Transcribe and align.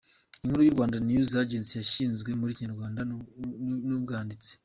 Inkuru 0.43 0.61
ya 0.63 0.75
Rwanda 0.75 0.97
News 1.07 1.31
Agency 1.43 1.73
yashyizwe 1.79 2.29
mu 2.39 2.45
Kinyarwanda 2.55 3.01
n’ubwanditsi. 3.89 4.51